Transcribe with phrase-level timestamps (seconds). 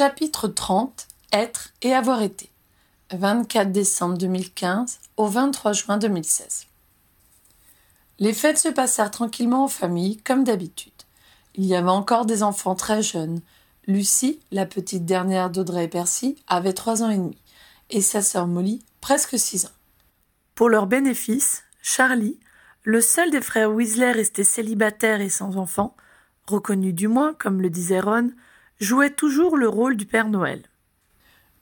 [0.00, 2.48] Chapitre 30 Être et avoir été.
[3.12, 6.68] 24 décembre 2015 au 23 juin 2016.
[8.18, 10.94] Les fêtes se passèrent tranquillement en famille, comme d'habitude.
[11.54, 13.42] Il y avait encore des enfants très jeunes.
[13.86, 17.36] Lucie, la petite dernière d'Audrey et Percy, avait trois ans et demi,
[17.90, 19.76] et sa sœur Molly, presque six ans.
[20.54, 22.40] Pour leur bénéfice, Charlie,
[22.84, 25.94] le seul des frères Weasley resté célibataire et sans enfant,
[26.46, 28.30] reconnu du moins, comme le disait Ron,
[28.80, 30.62] jouait toujours le rôle du Père Noël.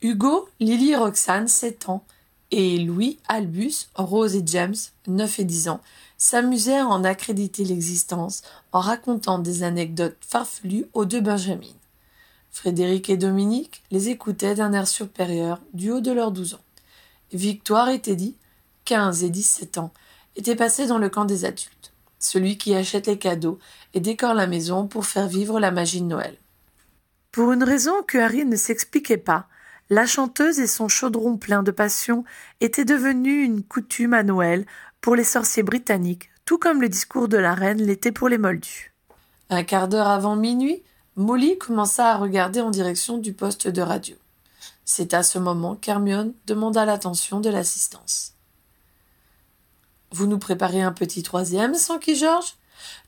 [0.00, 2.04] Hugo, Lily Roxane, sept ans,
[2.50, 5.80] et Louis, Albus, Rose et James, neuf et dix ans,
[6.16, 11.66] s'amusèrent à en accréditer l'existence en racontant des anecdotes farfelues aux deux Benjamin.
[12.50, 16.64] Frédéric et Dominique les écoutaient d'un air supérieur du haut de leurs douze ans.
[17.32, 18.34] Victoire et Teddy,
[18.84, 19.92] quinze et dix-sept ans,
[20.36, 23.58] étaient passés dans le camp des adultes, celui qui achète les cadeaux
[23.92, 26.36] et décore la maison pour faire vivre la magie de Noël.
[27.38, 29.46] Pour une raison que Harry ne s'expliquait pas,
[29.90, 32.24] la chanteuse et son chaudron plein de passion
[32.60, 34.66] étaient devenus une coutume à Noël
[35.00, 38.92] pour les sorciers britanniques, tout comme le discours de la reine l'était pour les moldus.
[39.50, 40.82] Un quart d'heure avant minuit,
[41.14, 44.16] Molly commença à regarder en direction du poste de radio.
[44.84, 48.32] C'est à ce moment qu'Hermione demanda l'attention de l'assistance.
[50.10, 52.56] Vous nous préparez un petit troisième, qui George?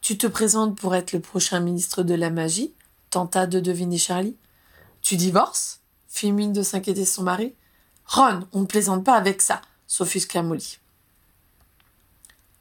[0.00, 2.72] Tu te présentes pour être le prochain ministre de la magie
[3.10, 4.36] tenta de deviner Charlie.
[5.02, 5.80] Tu divorces?
[6.08, 7.54] Fit mine de s'inquiéter son mari.
[8.06, 10.78] Ron, on ne plaisante pas avec ça, s'offusqua Molly.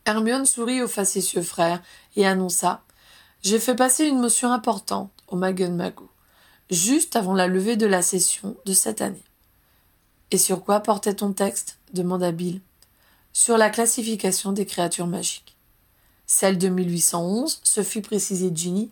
[0.06, 1.81] Hermione sourit au facétieux frère
[2.16, 2.83] et annonça
[3.41, 6.09] J'ai fait passer une motion importante au Mago,
[6.69, 9.23] juste avant la levée de la session de cette année.
[10.31, 11.80] Et sur quoi portait ton texte?
[11.94, 12.61] demanda Bill.
[13.34, 15.58] Sur la classification des créatures magiques.
[16.28, 18.91] Celle de 1811 se fit préciser Ginny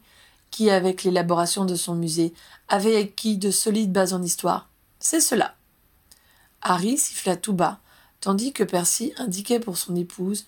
[0.52, 2.34] qui, avec l'élaboration de son musée,
[2.68, 4.70] avait acquis de solides bases en histoire.
[5.00, 5.56] C'est cela.
[6.62, 7.80] Harry siffla tout bas,
[8.20, 10.46] tandis que Percy indiquait pour son épouse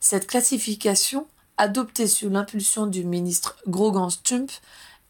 [0.00, 1.26] Cette classification,
[1.56, 4.50] adoptée sous l'impulsion du ministre Grogan Stump,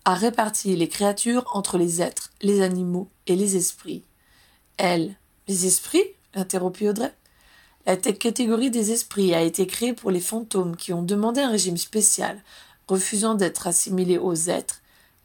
[0.05, 4.05] a réparti les créatures entre les êtres, les animaux et les esprits.
[4.77, 5.17] Elle,
[5.49, 6.05] les esprits?
[6.35, 7.13] interrompit Audrey.
[7.87, 11.77] La catégorie des esprits a été créée pour les fantômes qui ont demandé un régime
[11.77, 12.43] spécial
[12.89, 14.83] refusant d'être assimilé aux êtres,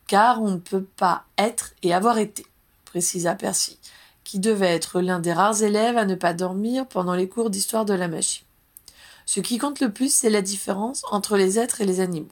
[0.08, 2.46] car on ne peut pas être et avoir été,
[2.86, 3.80] précisa Percy,
[4.24, 7.86] qui devait être l'un des rares élèves à ne pas dormir pendant les cours d'histoire
[7.86, 8.46] de la magie.
[9.26, 12.28] Ce qui compte le plus, c'est la différence entre les êtres et les animaux.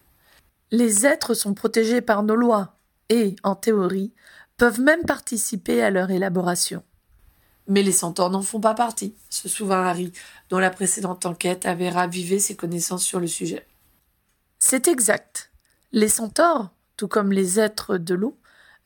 [0.72, 2.76] Les êtres sont protégés par nos lois
[3.10, 4.12] et, en théorie,
[4.58, 6.84] peuvent même participer à leur élaboration.
[7.68, 10.12] Mais les centaures n'en font pas partie, se souvint Harry,
[10.50, 13.66] dont la précédente enquête avait ravivé ses connaissances sur le sujet.
[14.70, 15.50] C'est exact.
[15.92, 18.38] Les centaures, tout comme les êtres de l'eau,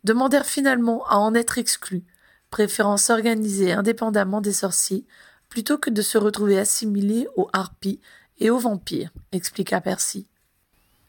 [0.05, 2.05] demandèrent finalement à en être exclus,
[2.49, 5.05] préférant s'organiser indépendamment des sorciers
[5.49, 7.99] plutôt que de se retrouver assimilés aux harpies
[8.39, 10.25] et aux vampires, expliqua Percy.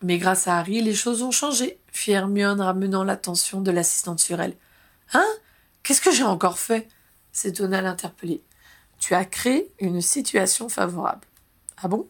[0.02, 4.40] Mais grâce à Harry, les choses ont changé, fit Hermione ramenant l'attention de l'assistante sur
[4.40, 4.56] elle.
[5.12, 5.28] Hein?
[5.84, 6.88] Qu'est-ce que j'ai encore fait?
[7.30, 8.42] s'étonna l'interpellé.
[8.98, 11.28] Tu as créé une situation favorable.
[11.76, 12.08] Ah bon?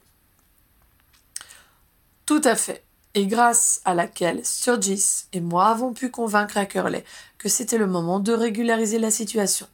[2.27, 2.83] Tout à fait.
[3.15, 7.05] Et grâce à laquelle Sturgis et moi avons pu convaincre à Curley
[7.39, 9.67] que c'était le moment de régulariser la situation.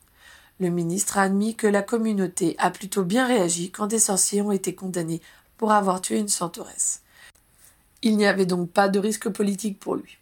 [0.59, 4.53] Le ministre a admis que la communauté a plutôt bien réagi quand des sorciers ont
[4.53, 5.23] été condamnés
[5.57, 7.01] pour avoir tué une centauresse.
[8.03, 10.19] Il n'y avait donc pas de risque politique pour lui.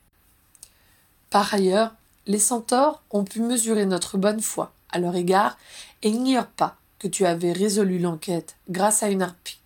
[1.30, 1.92] Par ailleurs,
[2.26, 5.58] les centaures ont pu mesurer notre bonne foi à leur égard
[6.02, 9.57] et n'ignorent pas que tu avais résolu l'enquête grâce à une harpie.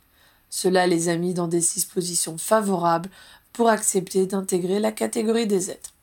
[0.54, 3.08] Cela les a mis dans des dispositions favorables
[3.54, 5.94] pour accepter d'intégrer la catégorie des êtres.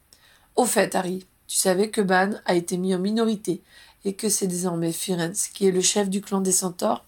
[0.55, 3.61] Au fait, Harry, tu savais que Ban a été mis en minorité
[4.05, 7.05] et que c'est désormais Firenze qui est le chef du clan des centaures?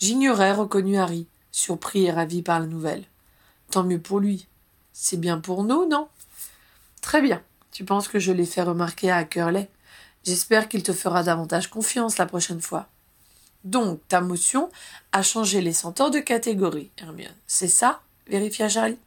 [0.00, 3.04] J'ignorais, reconnu Harry, surpris et ravi par la nouvelle.
[3.70, 4.48] Tant mieux pour lui.
[4.92, 6.08] C'est bien pour nous, non?
[7.00, 7.44] Très bien.
[7.70, 9.70] Tu penses que je l'ai fait remarquer à Curley
[10.24, 12.88] J'espère qu'il te fera davantage confiance la prochaine fois.
[13.64, 14.70] Donc, ta motion
[15.12, 17.34] a changé les centaures de catégorie, Hermione.
[17.46, 18.98] C'est ça vérifia Charlie.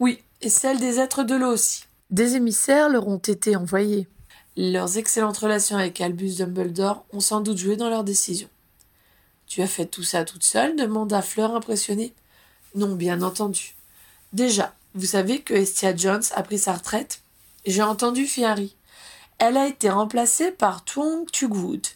[0.00, 1.84] Oui, et celle des êtres de l'eau aussi.
[2.10, 4.08] Des émissaires leur ont été envoyés.
[4.56, 8.48] Leurs excellentes relations avec Albus Dumbledore ont sans doute joué dans leur décision.
[9.46, 12.12] Tu as fait tout ça toute seule demanda Fleur impressionnée.
[12.74, 13.74] Non, bien entendu.
[14.32, 17.22] Déjà, vous savez que Estia Jones a pris sa retraite
[17.64, 18.74] J'ai entendu, fit Harry.
[19.38, 21.86] Elle a été remplacée par Twong Tugwood,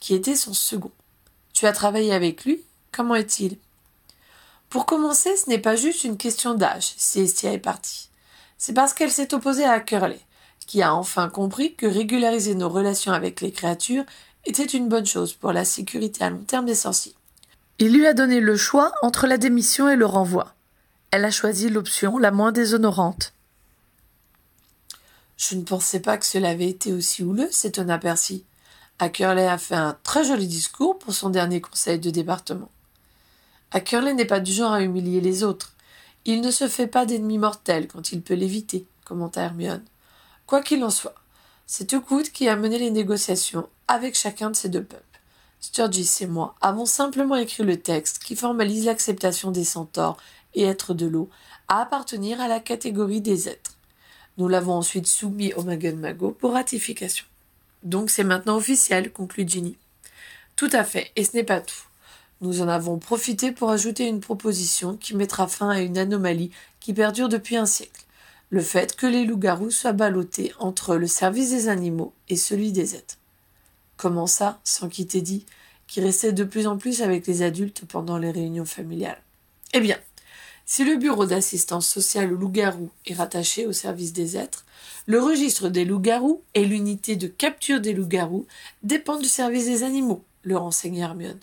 [0.00, 0.92] qui était son second.
[1.54, 2.60] Tu as travaillé avec lui?
[2.92, 3.56] Comment est-il?
[4.68, 8.10] Pour commencer, ce n'est pas juste une question d'âge si Estia est partie.
[8.58, 10.18] C'est parce qu'elle s'est opposée à Curley,
[10.66, 14.04] qui a enfin compris que régulariser nos relations avec les créatures
[14.46, 17.14] était une bonne chose pour la sécurité à long terme des sorciers.
[17.78, 20.54] Il lui a donné le choix entre la démission et le renvoi.
[21.12, 23.32] Elle a choisi l'option la moins déshonorante.
[25.36, 28.44] Je ne pensais pas que cela avait été aussi houleux, s'étonna Percy.
[29.00, 32.70] Ackerley a fait un très joli discours pour son dernier conseil de département.
[33.72, 35.72] Ackerley n'est pas du genre à humilier les autres.
[36.24, 39.84] Il ne se fait pas d'ennemis mortels quand il peut l'éviter, commenta Hermione.
[40.46, 41.16] Quoi qu'il en soit,
[41.66, 45.02] c'est Tucoud qui a mené les négociations avec chacun de ces deux peuples.
[45.60, 50.18] Sturgis et moi avons simplement écrit le texte qui formalise l'acceptation des centaures
[50.54, 51.28] et êtres de l'eau
[51.66, 53.76] à appartenir à la catégorie des êtres.
[54.38, 57.24] Nous l'avons ensuite soumis au Mago pour ratification.
[57.84, 59.76] Donc c'est maintenant officiel, conclut Ginny.
[60.56, 61.84] Tout à fait, et ce n'est pas tout.
[62.40, 66.50] Nous en avons profité pour ajouter une proposition qui mettra fin à une anomalie
[66.80, 68.04] qui perdure depuis un siècle.
[68.50, 72.94] Le fait que les loups-garous soient ballottés entre le service des animaux et celui des
[72.94, 73.18] êtres.
[73.96, 75.44] Comment ça, sans qui t'ait dit,
[75.86, 79.22] qui restait de plus en plus avec les adultes pendant les réunions familiales?
[79.72, 79.98] Eh bien,
[80.66, 84.64] si le bureau d'assistance sociale aux loups-garous est rattaché au service des êtres,
[85.06, 88.46] le registre des loups-garous et l'unité de capture des loups-garous
[88.82, 91.40] dépendent du service des animaux, le renseigne Hermione.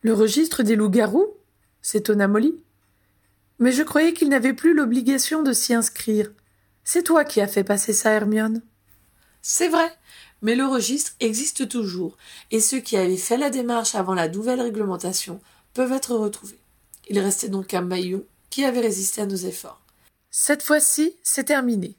[0.00, 1.28] Le registre des loups-garous
[1.82, 2.54] s'étonna Molly.
[3.58, 6.30] Mais je croyais qu'il n'avait plus l'obligation de s'y inscrire.
[6.84, 8.62] C'est toi qui as fait passer ça, Hermione.
[9.42, 9.92] C'est vrai,
[10.40, 12.16] mais le registre existe toujours,
[12.50, 15.40] et ceux qui avaient fait la démarche avant la nouvelle réglementation
[15.74, 16.58] peuvent être retrouvés.
[17.08, 19.80] Il restait donc un maillon qui avait résisté à nos efforts.
[20.30, 21.96] Cette fois-ci, c'est terminé.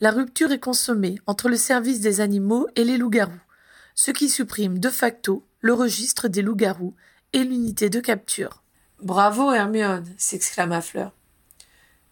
[0.00, 3.32] La rupture est consommée entre le service des animaux et les loups-garous,
[3.94, 6.94] ce qui supprime de facto le registre des loups-garous
[7.32, 8.62] et l'unité de capture.
[9.02, 11.12] Bravo, Hermione s'exclama Fleur.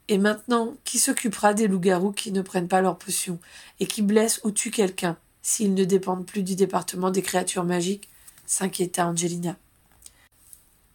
[0.08, 3.38] Et maintenant, qui s'occupera des loups-garous qui ne prennent pas leurs potions
[3.81, 8.08] et qui blessent ou tuent quelqu'un s'ils ne dépendent plus du département des créatures magiques
[8.46, 9.56] s'inquiéta Angelina.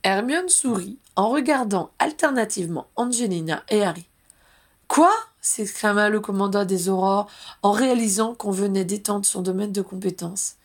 [0.08, 4.08] Hermione sourit en regardant alternativement Angelina et Harry.
[4.88, 5.14] Quoi?
[5.42, 7.30] s'exclama le commandant des aurores
[7.62, 10.56] en réalisant qu'on venait d'étendre son domaine de compétence.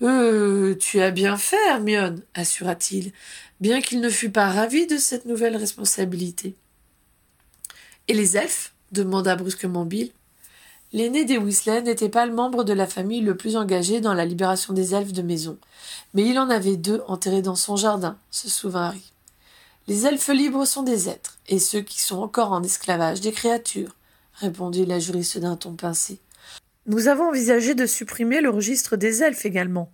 [0.00, 3.12] Euh, tu as bien fait, Hermione, assura-t-il,
[3.60, 6.54] bien qu'il ne fût pas ravi de cette nouvelle responsabilité.
[8.08, 8.72] Et les elfes?
[8.92, 10.10] demanda brusquement Bill.
[10.94, 14.24] L'aîné des Weasley n'était pas le membre de la famille le plus engagé dans la
[14.24, 15.58] libération des elfes de maison,
[16.14, 19.12] mais il en avait deux enterrés dans son jardin, se souvint Harry.
[19.86, 23.96] Les elfes libres sont des êtres, et ceux qui sont encore en esclavage des créatures,
[24.32, 26.20] répondit la juriste d'un ton pincé.
[26.86, 29.92] Nous avons envisagé de supprimer le registre des elfes également,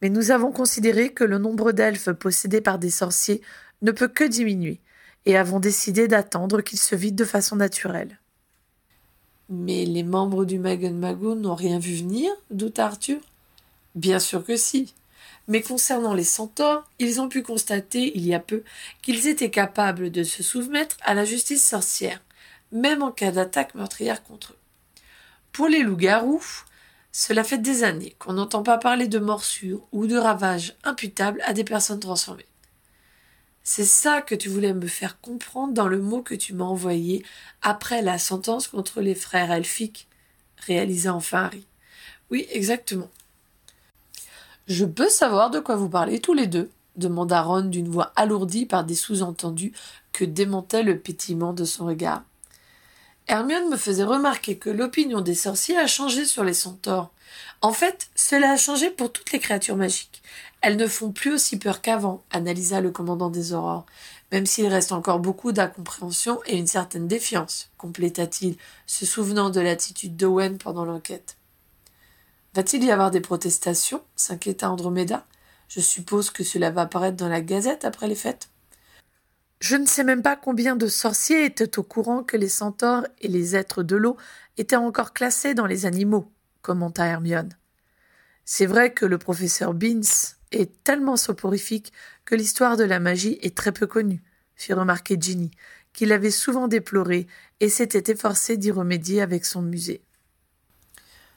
[0.00, 3.42] mais nous avons considéré que le nombre d'elfes possédés par des sorciers
[3.82, 4.80] ne peut que diminuer,
[5.26, 8.19] et avons décidé d'attendre qu'ils se vident de façon naturelle.
[9.50, 13.18] Mais les membres du Magun Mago n'ont rien vu venir douta Arthur?
[13.96, 14.94] Bien sûr que si.
[15.48, 18.62] Mais concernant les centaures, ils ont pu constater il y a peu
[19.02, 22.22] qu'ils étaient capables de se soumettre à la justice sorcière,
[22.70, 24.56] même en cas d'attaque meurtrière contre eux.
[25.50, 26.64] Pour les loups-garous,
[27.10, 31.54] cela fait des années qu'on n'entend pas parler de morsures ou de ravages imputables à
[31.54, 32.46] des personnes transformées.
[33.72, 37.24] C'est ça que tu voulais me faire comprendre dans le mot que tu m'as envoyé
[37.62, 40.08] après la sentence contre les frères elfiques,
[40.56, 41.64] réalisa enfin Harry.
[42.32, 43.08] Oui, exactement.
[44.66, 48.66] Je peux savoir de quoi vous parlez tous les deux demanda Ron d'une voix alourdie
[48.66, 49.72] par des sous-entendus
[50.10, 52.24] que démentait le pétillement de son regard.
[53.28, 57.12] Hermione me faisait remarquer que l'opinion des sorciers a changé sur les centaures.
[57.62, 60.22] En fait, cela a changé pour toutes les créatures magiques.
[60.62, 63.86] Elles ne font plus aussi peur qu'avant, analysa le commandant des aurores,
[64.30, 70.16] même s'il reste encore beaucoup d'incompréhension et une certaine défiance, compléta-t-il, se souvenant de l'attitude
[70.16, 71.38] d'Owen pendant l'enquête.
[72.54, 74.02] Va-t-il y avoir des protestations?
[74.16, 75.24] s'inquiéta Andromeda.
[75.68, 78.50] Je suppose que cela va apparaître dans la gazette après les fêtes.
[79.60, 83.28] Je ne sais même pas combien de sorciers étaient au courant que les centaures et
[83.28, 84.16] les êtres de l'eau
[84.56, 87.56] étaient encore classés dans les animaux, commenta Hermione.
[88.44, 90.00] C'est vrai que le professeur Beans
[90.52, 91.92] est tellement soporifique
[92.24, 94.22] que l'histoire de la magie est très peu connue,
[94.56, 95.50] fit remarquer Ginny,
[95.92, 97.26] qui l'avait souvent déploré
[97.60, 100.02] et s'était efforcé d'y remédier avec son musée.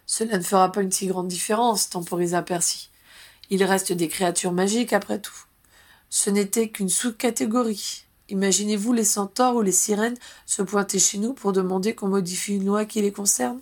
[0.05, 2.91] Cela ne fera pas une si grande différence, temporisa Percy.
[3.50, 5.46] Il reste des créatures magiques après tout.
[6.10, 8.05] Ce n'était qu'une sous-catégorie.
[8.29, 12.65] Imaginez-vous les centaures ou les sirènes se pointer chez nous pour demander qu'on modifie une
[12.65, 13.60] loi qui les concerne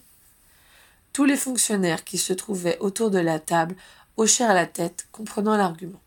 [1.13, 3.75] Tous les fonctionnaires qui se trouvaient autour de la table
[4.21, 6.01] hochèrent la tête, comprenant l'argument.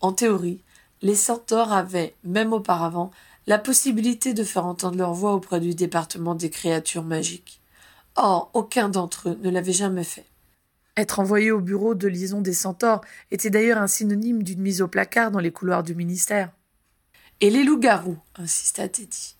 [0.00, 0.60] En théorie,
[1.02, 3.12] les centaures avaient, même auparavant,
[3.46, 7.60] la possibilité de faire entendre leur voix auprès du département des créatures magiques.
[8.16, 10.24] Or, aucun d'entre eux ne l'avait jamais fait.
[10.96, 14.88] Être envoyé au bureau de liaison des centaures était d'ailleurs un synonyme d'une mise au
[14.88, 16.50] placard dans les couloirs du ministère.
[17.40, 19.36] Et les loups-garous, insista Teddy.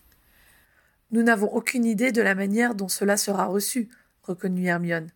[1.11, 3.89] Nous n'avons aucune idée de la manière dont cela sera reçu,
[4.23, 5.09] reconnut Hermione.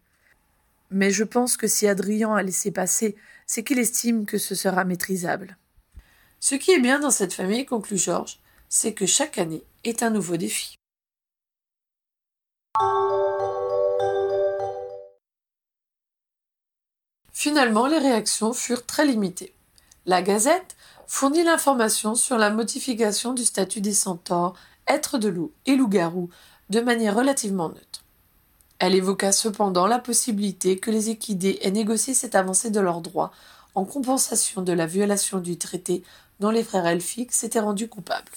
[0.92, 3.16] Mais je pense que si Adrien a laissé passer,
[3.46, 5.58] c'est qu'il estime que ce sera maîtrisable.
[6.40, 10.10] Ce qui est bien dans cette famille, conclut Georges, c'est que chaque année est un
[10.10, 10.76] nouveau défi.
[17.34, 19.54] Finalement, les réactions furent très limitées.
[20.06, 20.76] La Gazette
[21.08, 24.56] fournit l'information sur la modification du statut des centaures,
[24.88, 26.30] êtres de loup et loups-garous
[26.70, 28.04] de manière relativement neutre.
[28.80, 33.32] Elle évoqua cependant la possibilité que les équidés aient négocié cette avancée de leurs droits
[33.76, 36.04] en compensation de la violation du traité
[36.40, 38.32] dont les frères elfiques s'étaient rendus coupables.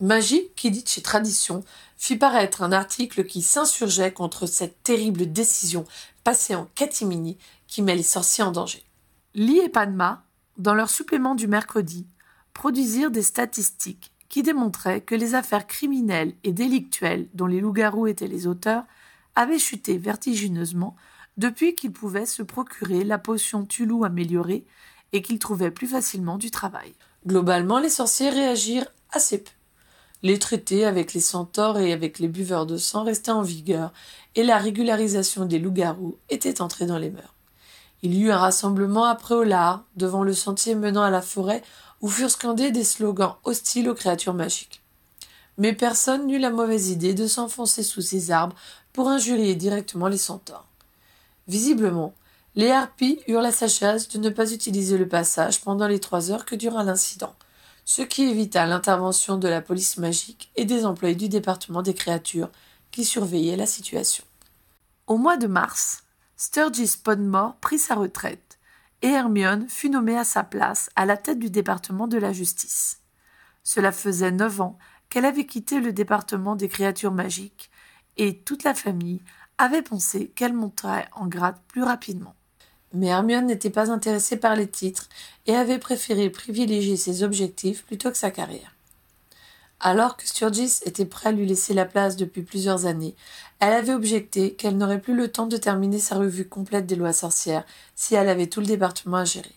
[0.00, 1.62] Magie, qui dit chez Tradition,
[1.98, 5.84] fit paraître un article qui s'insurgeait contre cette terrible décision
[6.24, 8.82] passée en catimini qui met les sorciers en danger.
[9.34, 10.22] Lee et Padma,
[10.56, 12.06] dans leur supplément du mercredi,
[12.54, 18.28] produisirent des statistiques qui démontraient que les affaires criminelles et délictuelles dont les loups-garous étaient
[18.28, 18.84] les auteurs
[19.40, 20.96] avaient chuté vertigineusement
[21.38, 24.66] depuis qu'ils pouvaient se procurer la potion Tulou améliorée
[25.12, 26.92] et qu'ils trouvaient plus facilement du travail.
[27.26, 29.50] Globalement, les sorciers réagirent assez peu.
[30.22, 33.94] Les traités avec les centaures et avec les buveurs de sang restaient en vigueur,
[34.34, 37.34] et la régularisation des loups-garous était entrée dans les mœurs.
[38.02, 41.62] Il y eut un rassemblement après au lard, devant le sentier menant à la forêt,
[42.02, 44.82] où furent scandés des slogans hostiles aux créatures magiques.
[45.60, 48.56] Mais personne n'eut la mauvaise idée de s'enfoncer sous ces arbres
[48.92, 50.66] pour injurier directement les centaures.
[51.48, 52.14] Visiblement,
[52.56, 56.44] les harpies eurent la sagesse de ne pas utiliser le passage pendant les trois heures
[56.44, 57.34] que dura l'incident,
[57.84, 62.50] ce qui évita l'intervention de la police magique et des employés du département des créatures
[62.90, 64.24] qui surveillaient la situation.
[65.06, 66.04] Au mois de mars,
[66.36, 68.58] Sturgis Podmore prit sa retraite
[69.02, 73.00] et Hermione fut nommée à sa place à la tête du département de la justice.
[73.62, 74.78] Cela faisait neuf ans
[75.08, 77.69] qu'elle avait quitté le département des créatures magiques
[78.16, 79.20] et toute la famille
[79.58, 82.34] avait pensé qu'elle monterait en grade plus rapidement.
[82.92, 85.08] Mais Hermione n'était pas intéressée par les titres
[85.46, 88.74] et avait préféré privilégier ses objectifs plutôt que sa carrière.
[89.82, 93.14] Alors que Sturgis était prêt à lui laisser la place depuis plusieurs années,
[93.60, 97.14] elle avait objecté qu'elle n'aurait plus le temps de terminer sa revue complète des lois
[97.14, 97.64] sorcières
[97.94, 99.54] si elle avait tout le département à gérer.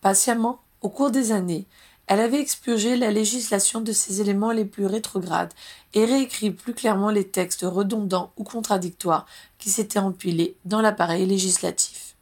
[0.00, 1.66] Patiemment, au cours des années,
[2.12, 5.54] elle avait expurgé la législation de ses éléments les plus rétrogrades
[5.94, 9.24] et réécrit plus clairement les textes redondants ou contradictoires
[9.56, 12.14] qui s'étaient empilés dans l'appareil législatif.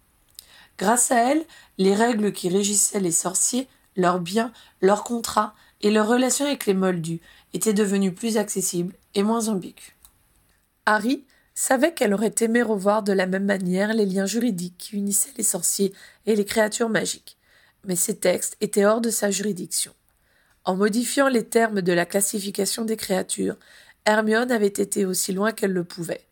[0.79, 1.45] Grâce à elle,
[1.77, 3.67] les règles qui régissaient les sorciers,
[3.97, 7.21] leurs biens, leurs contrats et leurs relations avec les moldus
[7.53, 9.91] étaient devenues plus accessibles et moins ambiguës.
[10.87, 11.25] Harry
[11.57, 15.43] savait qu'elle aurait aimé revoir de la même manière les liens juridiques qui unissaient les
[15.43, 15.93] sorciers
[16.27, 17.40] et les créatures magiques,
[17.85, 19.93] mais ces textes étaient hors de sa juridiction.
[20.65, 23.57] En modifiant les termes de la classification des créatures,
[24.05, 26.27] Hermione avait été aussi loin qu'elle le pouvait.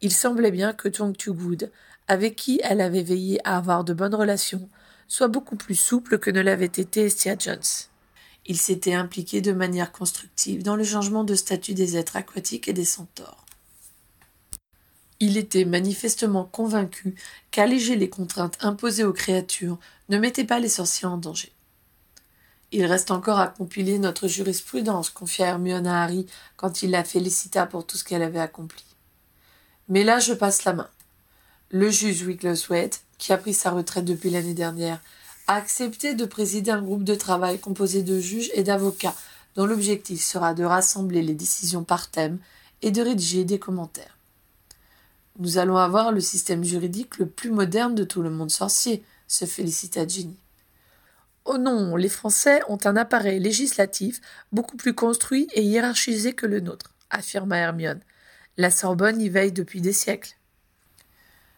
[0.00, 1.70] Il semblait bien que Good,
[2.08, 4.68] avec qui elle avait veillé à avoir de bonnes relations,
[5.08, 7.60] soit beaucoup plus souple que ne l'avait été Estia Jones.
[8.46, 12.72] Il s'était impliqué de manière constructive dans le changement de statut des êtres aquatiques et
[12.72, 13.44] des centaures.
[15.18, 17.14] Il était manifestement convaincu
[17.50, 21.52] qu'alléger les contraintes imposées aux créatures ne mettait pas les sorciers en danger.
[22.72, 27.66] Il reste encore à compiler notre jurisprudence, confia Hermione à Harry quand il la félicita
[27.66, 28.84] pour tout ce qu'elle avait accompli.
[29.88, 30.88] Mais là, je passe la main.
[31.70, 35.00] Le juge Wigglesworth, qui a pris sa retraite depuis l'année dernière,
[35.46, 39.14] a accepté de présider un groupe de travail composé de juges et d'avocats
[39.54, 42.38] dont l'objectif sera de rassembler les décisions par thème
[42.82, 44.18] et de rédiger des commentaires.
[45.38, 49.44] Nous allons avoir le système juridique le plus moderne de tout le monde sorcier, se
[49.44, 50.36] félicita Ginny.
[51.44, 56.60] Oh non, les Français ont un appareil législatif beaucoup plus construit et hiérarchisé que le
[56.60, 58.00] nôtre, affirma Hermione.
[58.56, 60.36] La Sorbonne y veille depuis des siècles.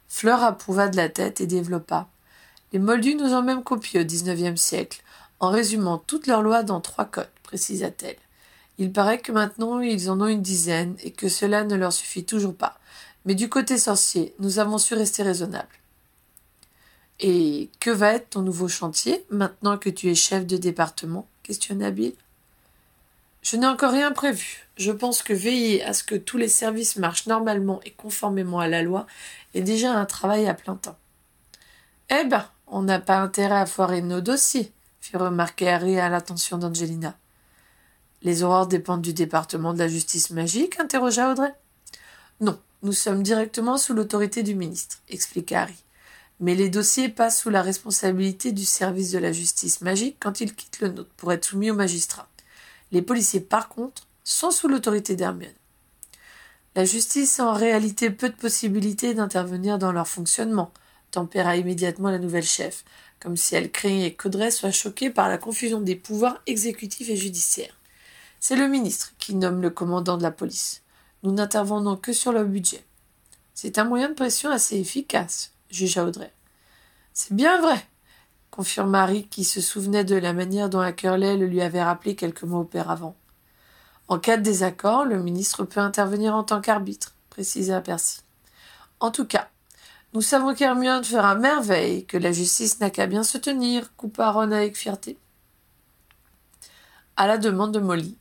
[0.06, 2.08] Fleur approuva de la tête et développa.
[2.72, 5.02] Les Moldus nous ont même copiés au XIXe siècle,
[5.40, 8.16] en résumant toutes leurs lois dans trois codes, précisa-t-elle.
[8.76, 12.25] Il paraît que maintenant ils en ont une dizaine et que cela ne leur suffit
[12.25, 12.78] toujours pas.
[13.25, 15.68] Mais du côté sorcier, nous avons su rester raisonnables.
[17.20, 21.26] Et que va être ton nouveau chantier maintenant que tu es chef de département?
[21.42, 22.14] Questionna Bill.
[23.42, 24.68] Je n'ai encore rien prévu.
[24.76, 28.68] Je pense que veiller à ce que tous les services marchent normalement et conformément à
[28.68, 29.06] la loi
[29.54, 30.98] est déjà un travail à plein temps.
[32.10, 34.70] Eh ben, on n'a pas intérêt à foirer nos dossiers,
[35.00, 37.16] fit remarquer Harry à l'attention d'Angelina.
[38.22, 40.78] Les aurores dépendent du département de la justice magique?
[40.80, 41.54] interrogea Audrey.
[42.40, 45.76] Non, nous sommes directement sous l'autorité du ministre, explique Harry.
[46.40, 50.54] Mais les dossiers passent sous la responsabilité du service de la justice magique quand ils
[50.54, 52.28] quittent le nôtre pour être soumis au magistrat.
[52.92, 55.52] Les policiers, par contre, sont sous l'autorité d'Hermione.
[56.75, 60.71] La justice a en réalité peu de possibilités d'intervenir dans leur fonctionnement,
[61.11, 62.85] tempéra immédiatement la nouvelle chef,
[63.21, 67.75] comme si elle craignait qu'Audrey soit choquée par la confusion des pouvoirs exécutifs et judiciaires.
[68.38, 70.83] C'est le ministre qui nomme le commandant de la police.
[71.25, 72.85] Nous n'intervenons que sur le budget.
[73.54, 76.32] C'est un moyen de pression assez efficace, jugea Audrey.
[77.12, 77.84] C'est bien vrai,
[78.50, 82.44] confirme Marie, qui se souvenait de la manière dont Ackerley le lui avait rappelé quelques
[82.44, 83.16] mois auparavant.
[84.08, 88.20] En cas de désaccord, le ministre peut intervenir en tant qu'arbitre, précisa Percy.
[89.00, 89.48] En tout cas,
[90.14, 94.52] nous savons qu'Hermione fera merveille, que la justice n'a qu'à bien se tenir, coupa Ron
[94.52, 95.18] avec fierté.
[97.16, 98.16] À la demande de Molly,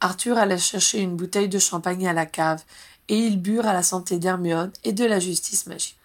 [0.00, 2.62] Arthur alla chercher une bouteille de champagne à la cave,
[3.08, 5.98] et ils burent à la santé d'Hermione et de la justice magique.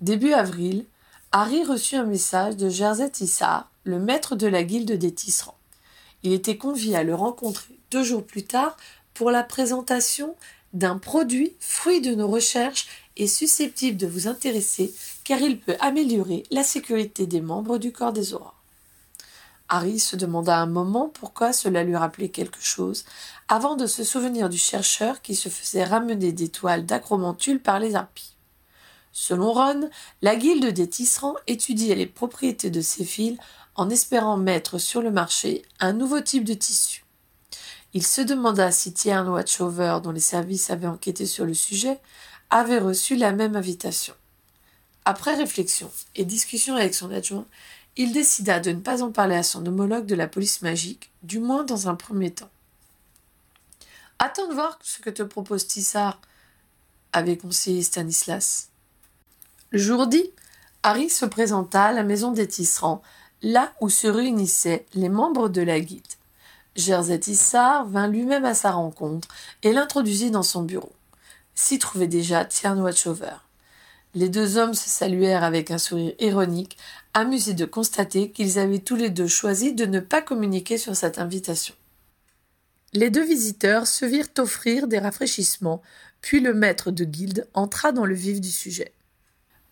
[0.00, 0.86] Début avril,
[1.30, 5.58] Harry reçut un message de Jersey Tissard, le maître de la guilde des tisserands.
[6.22, 8.78] Il était convié à le rencontrer deux jours plus tard
[9.12, 10.36] pour la présentation
[10.72, 14.94] d'un produit fruit de nos recherches et susceptible de vous intéresser
[15.24, 18.59] car il peut améliorer la sécurité des membres du corps des aurores.
[19.70, 23.04] Harry se demanda un moment pourquoi cela lui rappelait quelque chose,
[23.48, 27.94] avant de se souvenir du chercheur qui se faisait ramener des toiles d'acromantule par les
[27.94, 28.34] harpies.
[29.12, 29.88] Selon Ron,
[30.22, 33.38] la guilde des tisserands étudiait les propriétés de ces fils
[33.76, 37.04] en espérant mettre sur le marché un nouveau type de tissu.
[37.94, 42.00] Il se demanda si Tiern Watchover, dont les services avaient enquêté sur le sujet,
[42.50, 44.14] avait reçu la même invitation.
[45.04, 47.46] Après réflexion et discussion avec son adjoint,
[47.96, 51.38] il décida de ne pas en parler à son homologue de la police magique, du
[51.38, 52.50] moins dans un premier temps.
[54.18, 56.20] Attends de voir ce que te propose Tissard,
[57.12, 58.68] avait conseillé Stanislas.
[59.70, 60.30] Le jour dit,
[60.82, 63.02] Harry se présenta à la maison des tisserands,
[63.42, 66.04] là où se réunissaient les membres de la guilde.
[66.76, 69.28] Jersey Tissard vint lui-même à sa rencontre
[69.62, 70.92] et l'introduisit dans son bureau.
[71.54, 73.36] S'y trouvait déjà Tiern Watchover.
[74.14, 76.76] Les deux hommes se saluèrent avec un sourire ironique,
[77.14, 81.18] amusés de constater qu'ils avaient tous les deux choisi de ne pas communiquer sur cette
[81.18, 81.74] invitation.
[82.92, 85.80] Les deux visiteurs se virent offrir des rafraîchissements,
[86.20, 88.92] puis le maître de guilde entra dans le vif du sujet.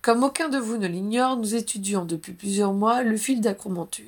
[0.03, 4.07] Comme aucun de vous ne l'ignore, nous étudions depuis plusieurs mois le fil d'acromantule.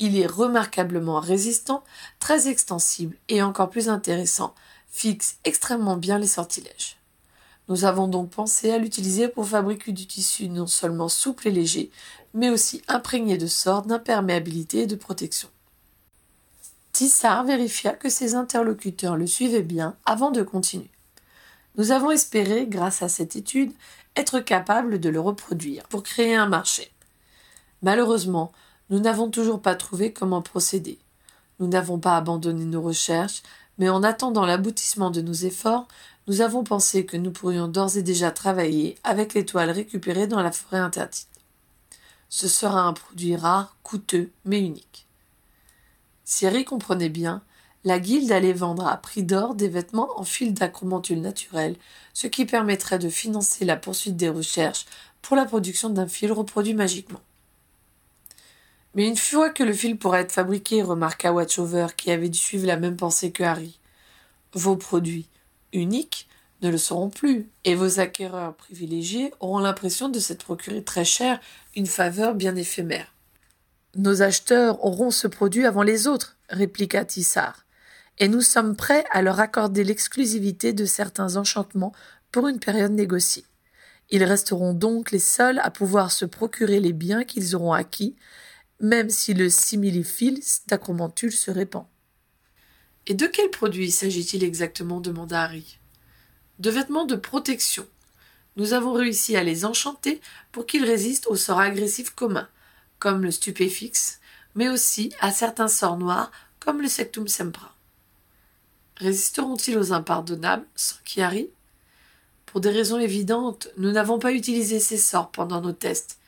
[0.00, 1.84] Il est remarquablement résistant,
[2.18, 4.54] très extensible et encore plus intéressant,
[4.90, 6.96] fixe extrêmement bien les sortilèges.
[7.68, 11.90] Nous avons donc pensé à l'utiliser pour fabriquer du tissu non seulement souple et léger,
[12.32, 15.48] mais aussi imprégné de sortes d'imperméabilité et de protection.
[16.92, 20.90] Tissard vérifia que ses interlocuteurs le suivaient bien avant de continuer.
[21.76, 23.72] Nous avons espéré, grâce à cette étude,
[24.14, 26.90] être capables de le reproduire pour créer un marché.
[27.82, 28.52] Malheureusement,
[28.88, 30.98] nous n'avons toujours pas trouvé comment procéder.
[31.58, 33.42] Nous n'avons pas abandonné nos recherches,
[33.78, 35.88] mais en attendant l'aboutissement de nos efforts,
[36.28, 40.42] nous avons pensé que nous pourrions d'ores et déjà travailler avec les toiles récupérées dans
[40.42, 41.28] la forêt interdite.
[42.28, 45.06] Ce sera un produit rare, coûteux, mais unique.
[46.42, 47.42] Harry comprenait bien,
[47.84, 51.76] la guilde allait vendre à prix d'or des vêtements en fil d'acromantule naturel,
[52.12, 54.86] ce qui permettrait de financer la poursuite des recherches
[55.22, 57.20] pour la production d'un fil reproduit magiquement.
[58.96, 62.66] Mais une fois que le fil pourra être fabriqué, remarqua Watchover, qui avait dû suivre
[62.66, 63.78] la même pensée que Harry,
[64.52, 65.28] vos produits
[65.76, 66.28] uniques
[66.62, 71.38] ne le seront plus, et vos acquéreurs privilégiés auront l'impression de s'être procuré très cher
[71.74, 73.12] une faveur bien éphémère.
[73.94, 77.66] Nos acheteurs auront ce produit avant les autres, répliqua Tissard
[78.18, 81.92] et nous sommes prêts à leur accorder l'exclusivité de certains enchantements
[82.32, 83.44] pour une période négociée.
[84.10, 88.16] Ils resteront donc les seuls à pouvoir se procurer les biens qu'ils auront acquis,
[88.80, 91.86] même si le similifil d'acromantule se répand.
[93.08, 95.78] Et de quel produit s'agit-il exactement demanda Harry.
[96.58, 97.86] De vêtements de protection.
[98.56, 102.48] Nous avons réussi à les enchanter pour qu'ils résistent aux sorts agressifs communs,
[102.98, 104.20] comme le stupéfixe,
[104.56, 107.74] mais aussi à certains sorts noirs, comme le sectum sempra.
[108.96, 111.50] Résisteront-ils aux impardonnables sans Kiari
[112.46, 116.18] Pour des raisons évidentes, nous n'avons pas utilisé ces sorts pendant nos tests.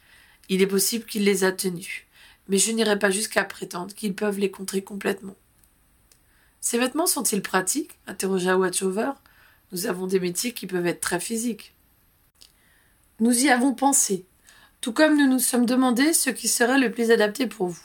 [0.48, 2.04] Il est possible qu'il les a tenus,
[2.46, 5.34] mais je n'irai pas jusqu'à prétendre qu'ils peuvent les contrer complètement.
[6.60, 7.98] Ces vêtements sont-ils pratiques?
[8.06, 9.12] interrogea Watchover.
[9.72, 11.74] Nous avons des métiers qui peuvent être très physiques.
[13.20, 14.26] Nous y avons pensé,
[14.80, 17.82] tout comme nous nous sommes demandé ce qui serait le plus adapté pour vous.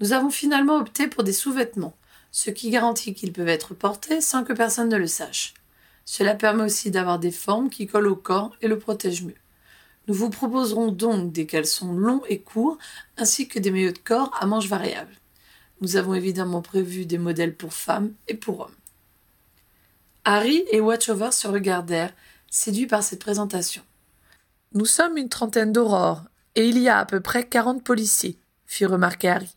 [0.00, 1.96] Nous avons finalement opté pour des sous-vêtements,
[2.32, 5.54] ce qui garantit qu'ils peuvent être portés sans que personne ne le sache.
[6.04, 9.34] Cela permet aussi d'avoir des formes qui collent au corps et le protègent mieux.
[10.08, 12.78] Nous vous proposerons donc des caleçons longs et courts,
[13.16, 15.16] ainsi que des maillots de corps à manches variables.
[15.80, 18.74] Nous avons évidemment prévu des modèles pour femmes et pour hommes.
[20.24, 22.12] Harry et Watchover se regardèrent,
[22.50, 23.82] séduits par cette présentation.
[24.72, 28.86] Nous sommes une trentaine d'aurores, et il y a à peu près quarante policiers, fit
[28.86, 29.56] remarquer Harry.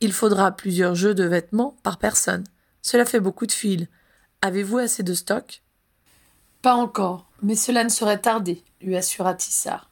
[0.00, 2.44] Il faudra plusieurs jeux de vêtements par personne.
[2.82, 3.88] Cela fait beaucoup de fils.
[4.42, 5.62] Avez-vous assez de stock?
[6.62, 9.90] Pas encore, mais cela ne saurait tarder, lui assura Tissard.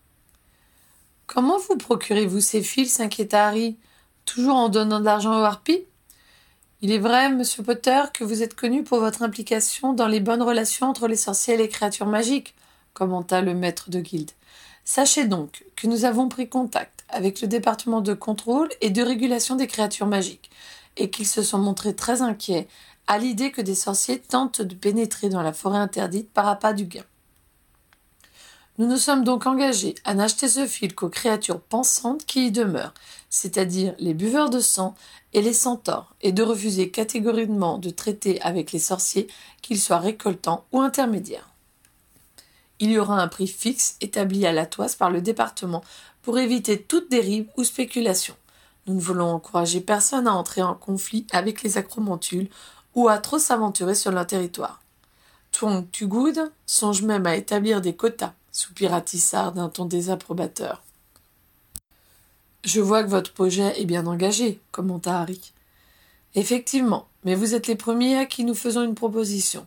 [1.27, 2.94] Comment vous procurez-vous ces fils?
[2.94, 3.79] s'inquiéta Harry.
[4.25, 5.85] Toujours en donnant de l'argent aux harpies
[6.81, 10.43] Il est vrai, monsieur Potter, que vous êtes connu pour votre implication dans les bonnes
[10.43, 12.55] relations entre les sorciers et les créatures magiques,
[12.95, 14.31] commenta le maître de guilde.
[14.85, 19.57] Sachez donc que nous avons pris contact avec le département de contrôle et de régulation
[19.57, 20.51] des créatures magiques,
[20.97, 22.67] et qu'ils se sont montrés très inquiets
[23.07, 26.87] à l'idée que des sorciers tentent de pénétrer dans la forêt interdite par appât du
[26.87, 27.05] gain.
[28.77, 32.93] Nous nous sommes donc engagés à n'acheter ce fil qu'aux créatures pensantes qui y demeurent,
[33.31, 34.97] c'est-à-dire les buveurs de sang
[35.33, 39.29] et les centaures, et de refuser catégoriquement de traiter avec les sorciers,
[39.63, 41.51] qu'ils soient récoltants ou intermédiaires.
[42.81, 45.85] Il y aura un prix fixe établi à la toise par le département
[46.23, 48.35] pour éviter toute dérive ou spéculation.
[48.89, 52.51] Nous ne voulons encourager personne à entrer en conflit avec les acromontules
[52.97, 54.81] ou à trop s'aventurer sur leur territoire.
[55.53, 60.85] Twong Tugoud songe même à établir des quotas, soupira Tissard d'un ton désapprobateur.
[62.62, 65.53] Je vois que votre projet est bien engagé, commenta Harry.
[66.37, 69.67] Effectivement, mais vous êtes les premiers à qui nous faisons une proposition.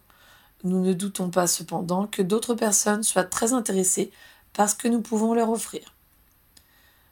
[0.63, 4.10] Nous ne doutons pas cependant que d'autres personnes soient très intéressées
[4.54, 5.93] par ce que nous pouvons leur offrir.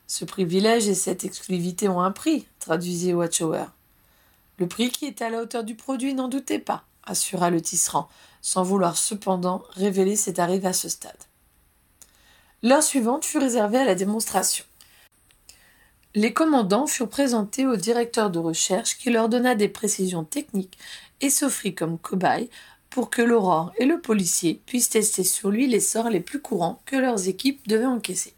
[0.08, 3.66] Ce privilège et cette exclusivité ont un prix, traduisit Watchower.
[4.60, 8.08] Le prix qui est à la hauteur du produit, n'en doutez pas, assura le tisserand,
[8.42, 11.26] sans vouloir cependant révéler ses tarifs à ce stade.
[12.64, 14.66] L'heure suivante fut réservée à la démonstration.
[16.16, 20.78] Les commandants furent présentés au directeur de recherche qui leur donna des précisions techniques
[21.20, 22.50] et s'offrit comme cobaye
[22.90, 26.82] pour que l'aurore et le policier puissent tester sur lui les sorts les plus courants
[26.86, 28.34] que leurs équipes devaient encaisser.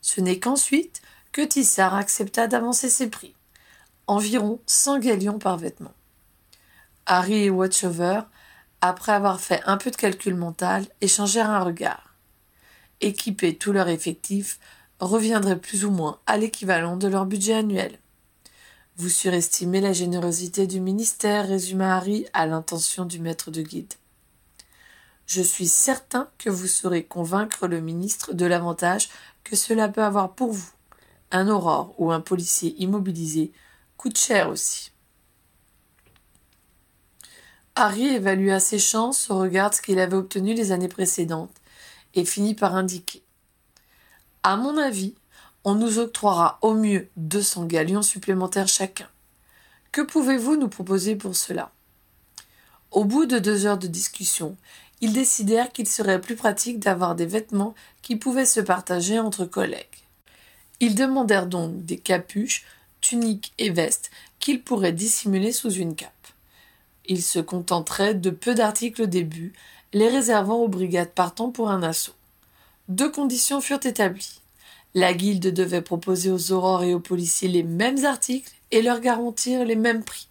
[0.00, 1.02] Ce n'est qu'ensuite
[1.32, 3.34] que Tissard accepta d'avancer ses prix.
[4.06, 5.92] Environ cent galions par vêtement.
[7.04, 8.22] Harry et Watchover,
[8.80, 12.13] après avoir fait un peu de calcul mental, échangèrent un regard.
[13.00, 14.58] Équiper tout leur effectif
[15.00, 17.98] reviendrait plus ou moins à l'équivalent de leur budget annuel.
[18.96, 23.92] Vous surestimez la générosité du ministère, résuma Harry à l'intention du maître de guide.
[25.26, 29.08] Je suis certain que vous saurez convaincre le ministre de l'avantage
[29.42, 30.70] que cela peut avoir pour vous.
[31.32, 33.52] Un aurore ou un policier immobilisé
[33.96, 34.92] coûte cher aussi.
[37.74, 41.50] Harry évalua ses chances au regard de ce qu'il avait obtenu les années précédentes
[42.14, 43.22] et finit par indiquer.
[44.42, 45.14] À mon avis,
[45.64, 49.08] on nous octroiera au mieux deux cents galions supplémentaires chacun.
[49.92, 51.70] Que pouvez-vous nous proposer pour cela?
[52.90, 54.56] Au bout de deux heures de discussion,
[55.00, 59.86] ils décidèrent qu'il serait plus pratique d'avoir des vêtements qui pouvaient se partager entre collègues.
[60.80, 62.64] Ils demandèrent donc des capuches,
[63.00, 66.10] tuniques et vestes qu'ils pourraient dissimuler sous une cape.
[67.06, 69.52] Ils se contenteraient de peu d'articles au début,
[69.94, 72.14] les réservant aux brigades partant pour un assaut.
[72.88, 74.40] Deux conditions furent établies.
[74.92, 79.64] La guilde devait proposer aux aurores et aux policiers les mêmes articles et leur garantir
[79.64, 80.28] les mêmes prix.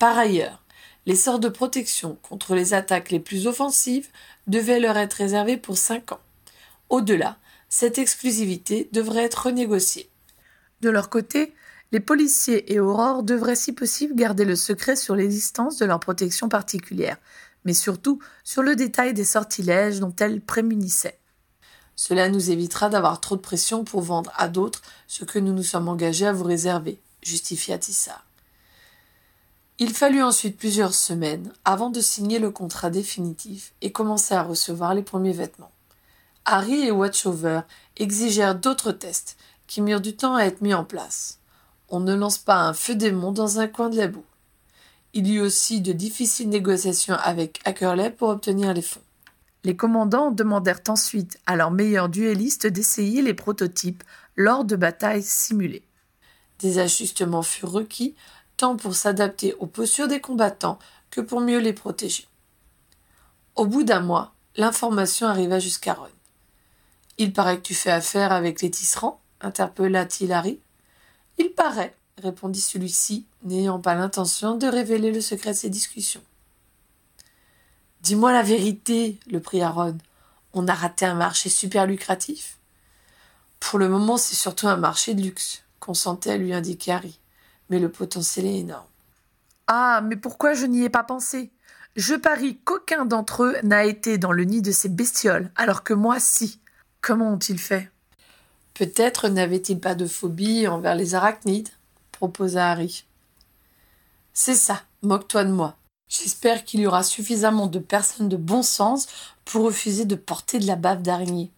[0.00, 0.62] Par ailleurs,
[1.06, 4.08] les sorts de protection contre les attaques les plus offensives
[4.48, 6.20] devaient leur être réservés pour cinq ans.
[6.90, 10.10] Au-delà, cette exclusivité devrait être renégociée.
[10.80, 11.54] De leur côté,
[11.92, 16.48] les policiers et aurores devraient si possible garder le secret sur l'existence de leur protection
[16.48, 17.18] particulière,
[17.64, 21.18] mais surtout sur le détail des sortilèges dont elles prémunissaient.
[21.96, 25.62] Cela nous évitera d'avoir trop de pression pour vendre à d'autres ce que nous nous
[25.62, 28.24] sommes engagés à vous réserver, justifia Tissard.
[29.78, 34.94] Il fallut ensuite plusieurs semaines avant de signer le contrat définitif et commencer à recevoir
[34.94, 35.72] les premiers vêtements.
[36.44, 37.62] Harry et Watchover
[37.96, 41.38] exigèrent d'autres tests qui mirent du temps à être mis en place.
[41.88, 44.24] On ne lance pas un feu démon dans un coin de la boue.
[45.14, 49.02] Il y eut aussi de difficiles négociations avec Ackerley pour obtenir les fonds.
[49.64, 54.02] Les commandants demandèrent ensuite à leurs meilleurs duellistes d'essayer les prototypes
[54.36, 55.84] lors de batailles simulées.
[56.58, 58.14] Des ajustements furent requis
[58.56, 60.78] tant pour s'adapter aux postures des combattants
[61.10, 62.26] que pour mieux les protéger.
[63.54, 66.08] Au bout d'un mois, l'information arriva jusqu'à Ron.
[67.18, 70.60] Il paraît que tu fais affaire avec les tisserands interpella-t-il Harry.
[71.38, 76.22] Il paraît, répondit celui-ci, n'ayant pas l'intention de révéler le secret de ses discussions.
[78.02, 79.96] Dis-moi la vérité, le pria Ron.
[80.54, 82.58] On a raté un marché super lucratif.
[83.60, 87.18] Pour le moment, c'est surtout un marché de luxe, consentait à lui indiquer Harry.
[87.70, 88.86] Mais le potentiel est énorme.
[89.68, 91.50] Ah, mais pourquoi je n'y ai pas pensé?
[91.94, 95.94] Je parie qu'aucun d'entre eux n'a été dans le nid de ces bestioles, alors que
[95.94, 96.58] moi, si.
[97.00, 97.90] Comment ont-ils fait?
[98.74, 101.68] Peut-être n'avaient-ils pas de phobie envers les arachnides
[102.22, 103.04] proposa Harry.
[104.32, 105.74] C'est ça, moque-toi de moi.
[106.08, 109.08] J'espère qu'il y aura suffisamment de personnes de bon sens
[109.44, 111.50] pour refuser de porter de la bave d'araignée.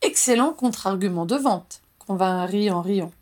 [0.00, 3.12] Excellent contre-argument de vente, convint Harry en riant.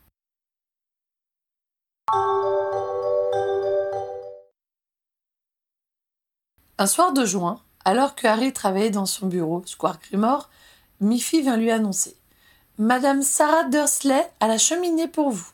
[6.78, 10.48] Un soir de juin, alors que Harry travaillait dans son bureau, Square Grimore,
[11.00, 12.16] Miffy vint lui annoncer
[12.78, 15.50] Madame Sarah Dursley à la cheminée pour vous.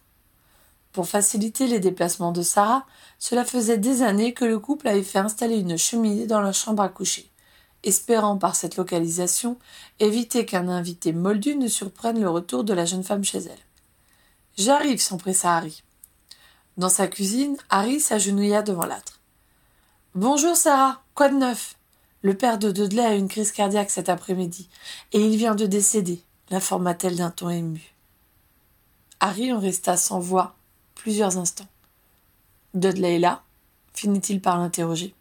[0.95, 2.87] Pour faciliter les déplacements de Sarah,
[3.19, 6.85] cela faisait des années que le couple avait fait installer une cheminée dans leur chambre
[6.85, 7.29] à coucher,
[7.83, 9.59] espérant par cette localisation
[9.99, 13.59] éviter qu'un invité moldu ne surprenne le retour de la jeune femme chez elle.
[14.57, 15.83] J'arrive, s'empressa Harry.
[16.77, 19.21] Dans sa cuisine, Harry s'agenouilla devant l'âtre.
[20.15, 21.75] Bonjour Sarah, quoi de neuf?
[22.23, 24.69] Le père de Dudley a une crise cardiaque cet après-midi,
[25.13, 27.83] et il vient de décéder, l'informa-t-elle d'un ton ému.
[29.19, 30.55] Harry en resta sans voix
[31.05, 31.69] plusieurs instants.
[32.73, 33.43] Dudley est là
[33.93, 35.15] finit-il par l'interroger.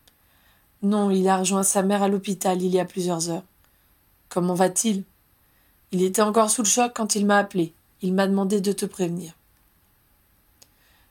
[0.81, 3.43] Non, il a rejoint sa mère à l'hôpital il y a plusieurs heures.
[4.29, 5.03] Comment va-t-il?
[5.91, 7.73] Il était encore sous le choc quand il m'a appelé.
[8.01, 9.33] Il m'a demandé de te prévenir.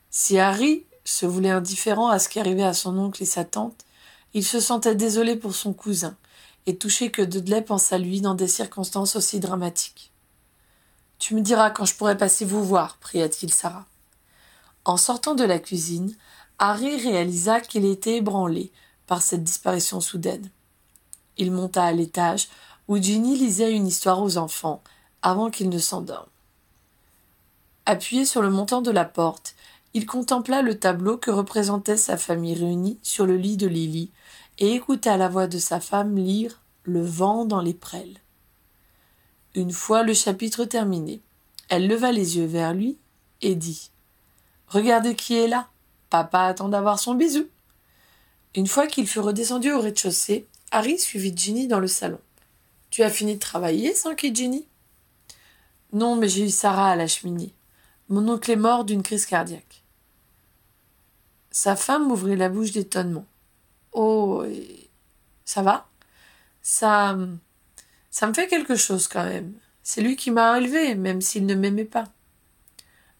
[0.09, 3.85] Si Harry se voulait indifférent à ce qui arrivait à son oncle et sa tante,
[4.33, 6.17] il se sentait désolé pour son cousin,
[6.65, 10.11] et touché que Dudley pense à lui dans des circonstances aussi dramatiques.
[11.19, 13.85] Tu me diras quand je pourrai passer vous voir, pria-t-il Sarah.
[14.85, 16.15] En sortant de la cuisine,
[16.59, 18.71] Harry réalisa qu'il était ébranlé
[19.07, 20.49] par cette disparition soudaine.
[21.37, 22.49] Il monta à l'étage
[22.87, 24.83] où Ginny lisait une histoire aux enfants
[25.21, 26.27] avant qu'il ne s'endorme.
[27.85, 29.55] Appuyé sur le montant de la porte,
[29.93, 34.11] il contempla le tableau que représentait sa famille réunie sur le lit de Lily
[34.59, 38.19] et écouta la voix de sa femme lire Le vent dans les prêles.
[39.55, 41.21] Une fois le chapitre terminé,
[41.69, 42.97] elle leva les yeux vers lui
[43.41, 43.91] et dit
[44.73, 45.67] Regardez qui est là.
[46.09, 47.47] Papa attend d'avoir son bisou.
[48.55, 52.19] Une fois qu'il fut redescendu au rez-de-chaussée, Harry suivit Ginny dans le salon.
[52.89, 54.67] Tu as fini de travailler, sans qui Ginny?
[55.91, 57.53] Non, mais j'ai eu Sarah à la cheminée.
[58.09, 59.83] Mon oncle est mort d'une crise cardiaque.
[61.51, 63.27] Sa femme ouvrit la bouche d'étonnement.
[63.91, 64.43] Oh,
[65.45, 65.87] ça va?
[66.63, 67.15] Ça.
[68.09, 69.53] Ça me fait quelque chose quand même.
[69.83, 72.05] C'est lui qui m'a élevé, même s'il ne m'aimait pas.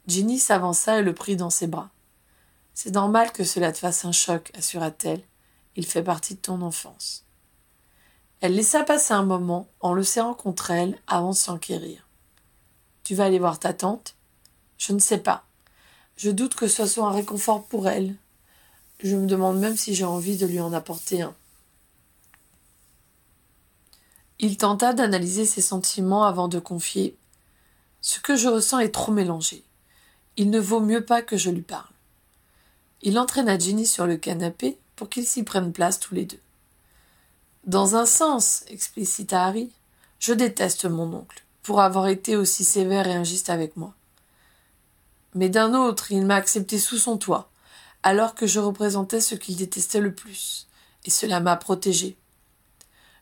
[0.07, 1.89] Ginny s'avança et le prit dans ses bras.
[2.73, 5.21] C'est normal que cela te fasse un choc, assura-t-elle.
[5.75, 7.23] Il fait partie de ton enfance.
[8.41, 12.07] Elle laissa passer un moment en le serrant contre elle avant de s'enquérir.
[13.03, 14.15] Tu vas aller voir ta tante?
[14.77, 15.45] Je ne sais pas.
[16.17, 18.15] Je doute que ce soit un réconfort pour elle.
[18.99, 21.33] Je me demande même si j'ai envie de lui en apporter un.
[24.39, 27.17] Il tenta d'analyser ses sentiments avant de confier.
[28.01, 29.63] Ce que je ressens est trop mélangé.
[30.37, 31.89] Il ne vaut mieux pas que je lui parle.
[33.01, 36.39] Il entraîna Ginny sur le canapé pour qu'ils s'y prennent place tous les deux.
[37.65, 39.71] Dans un sens, explicita Harry,
[40.19, 43.93] je déteste mon oncle pour avoir été aussi sévère et injuste avec moi.
[45.35, 47.49] Mais d'un autre, il m'a accepté sous son toit,
[48.03, 50.67] alors que je représentais ce qu'il détestait le plus,
[51.05, 52.15] et cela m'a protégé.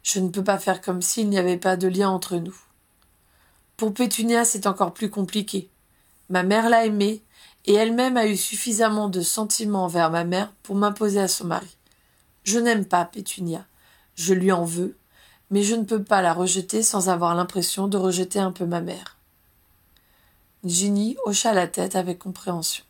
[0.04, 2.56] Je ne peux pas faire comme s'il n'y avait pas de lien entre nous.
[3.78, 5.71] Pour Pétunia, c'est encore plus compliqué.
[6.32, 7.22] Ma mère l'a aimée,
[7.66, 11.76] et elle-même a eu suffisamment de sentiments envers ma mère pour m'imposer à son mari.
[12.46, 13.66] Je n'aime pas Pétunia.
[14.16, 14.96] Je lui en veux,
[15.50, 18.80] mais je ne peux pas la rejeter sans avoir l'impression de rejeter un peu ma
[18.80, 19.18] mère.
[20.64, 22.86] Ginny hocha la tête avec compréhension.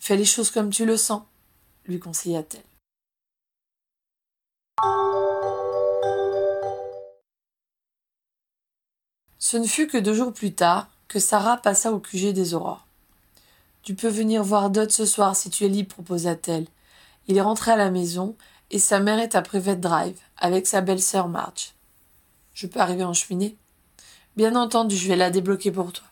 [0.00, 1.24] Fais les choses comme tu le sens,
[1.84, 2.62] lui conseilla-t-elle.
[9.38, 12.86] Ce ne fut que deux jours plus tard que Sarah passa au QG des aurores.
[13.82, 16.66] Tu peux venir voir Dot ce soir si tu es libre, proposa-t-elle.
[17.26, 18.36] Il est rentré à la maison
[18.70, 21.72] et sa mère est à Private Drive avec sa belle-sœur Marge.
[22.52, 23.56] Je peux arriver en cheminée?
[24.36, 26.06] Bien entendu, je vais la débloquer pour toi.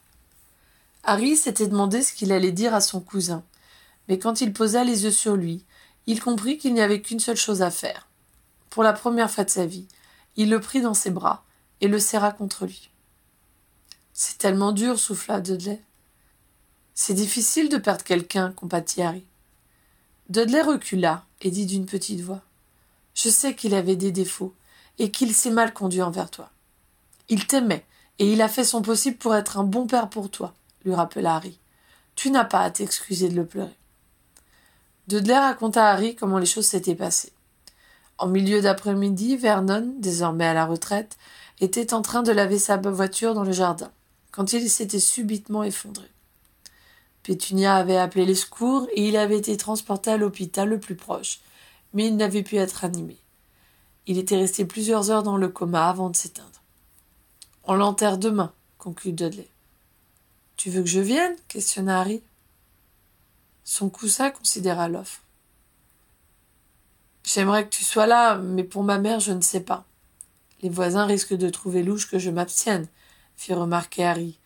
[1.04, 3.44] Harry s'était demandé ce qu'il allait dire à son cousin,
[4.08, 5.64] mais quand il posa les yeux sur lui,
[6.06, 8.08] il comprit qu'il n'y avait qu'une seule chose à faire.
[8.70, 9.86] Pour la première fois de sa vie,
[10.36, 11.44] il le prit dans ses bras
[11.80, 12.90] et le serra contre lui.
[14.18, 15.78] C'est tellement dur, souffla Dudley.
[16.94, 19.26] C'est difficile de perdre quelqu'un, compatit Harry.
[20.30, 22.40] Dudley recula et dit d'une petite voix.
[23.12, 24.54] Je sais qu'il avait des défauts
[24.98, 26.48] et qu'il s'est mal conduit envers toi.
[27.28, 27.84] Il t'aimait
[28.18, 30.54] et il a fait son possible pour être un bon père pour toi,
[30.86, 31.58] lui rappela Harry.
[32.14, 33.76] Tu n'as pas à t'excuser de le pleurer.
[35.08, 37.34] Dudley raconta à Harry comment les choses s'étaient passées.
[38.16, 41.18] En milieu d'après-midi, Vernon, désormais à la retraite,
[41.60, 43.90] était en train de laver sa voiture dans le jardin,
[44.36, 46.06] quand il s'était subitement effondré.
[47.22, 51.40] Pétunia avait appelé les secours et il avait été transporté à l'hôpital le plus proche,
[51.94, 53.16] mais il n'avait pu être animé.
[54.06, 56.62] Il était resté plusieurs heures dans le coma avant de s'éteindre.
[57.64, 59.48] On l'enterre demain, conclut Dudley.
[60.58, 61.34] Tu veux que je vienne?
[61.48, 62.22] questionna Harry.
[63.64, 65.22] Son cousin considéra l'offre.
[67.24, 69.86] J'aimerais que tu sois là, mais pour ma mère, je ne sais pas.
[70.60, 72.86] Les voisins risquent de trouver louche que je m'abstienne,
[73.36, 74.38] fit remarquer Harry,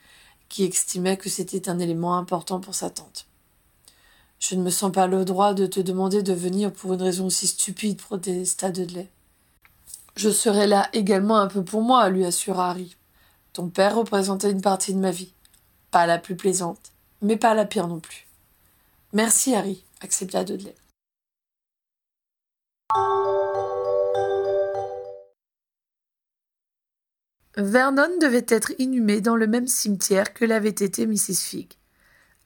[0.49, 3.27] qui estimait que c'était un élément important pour sa tante.
[4.39, 7.27] Je ne me sens pas le droit de te demander de venir pour une raison
[7.27, 9.09] aussi stupide, protesta Dudley.
[10.17, 12.97] Je serai là également un peu pour moi, lui assura Harry.
[13.53, 15.33] Ton père représentait une partie de ma vie.
[15.91, 18.27] Pas la plus plaisante, mais pas la pire non plus.
[19.13, 20.75] Merci, Harry, accepta Dudley.
[27.61, 31.43] Vernon devait être inhumé dans le même cimetière que l'avait été Mrs.
[31.43, 31.73] Figg.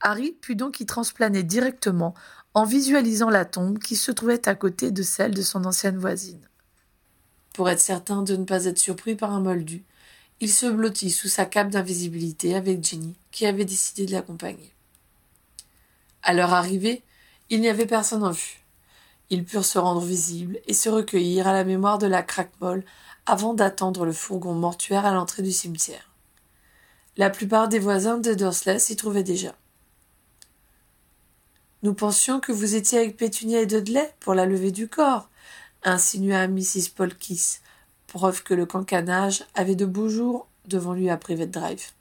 [0.01, 2.13] Harry put donc y transplaner directement
[2.53, 6.47] en visualisant la tombe qui se trouvait à côté de celle de son ancienne voisine.
[7.53, 9.85] Pour être certain de ne pas être surpris par un moldu,
[10.41, 14.73] il se blottit sous sa cape d'invisibilité avec Jenny, qui avait décidé de l'accompagner.
[16.23, 17.03] À leur arrivée,
[17.49, 18.65] il n'y avait personne en vue.
[19.29, 22.83] Ils purent se rendre visibles et se recueillir à la mémoire de la craque-molle
[23.25, 26.11] avant d'attendre le fourgon mortuaire à l'entrée du cimetière.
[27.17, 29.55] La plupart des voisins de Dursley s'y trouvaient déjà.
[31.83, 35.29] Nous pensions que vous étiez avec Pétunia et Dudley pour la levée du corps,
[35.83, 36.89] insinua Mrs.
[36.95, 37.59] Polkis,
[38.07, 41.91] preuve que le cancanage avait de beaux jours devant lui à Private Drive.